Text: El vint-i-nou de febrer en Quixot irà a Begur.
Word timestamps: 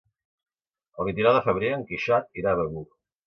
El 1.03 1.07
vint-i-nou 1.09 1.35
de 1.37 1.43
febrer 1.49 1.69
en 1.75 1.85
Quixot 1.91 2.43
irà 2.43 2.57
a 2.57 2.59
Begur. 2.63 2.85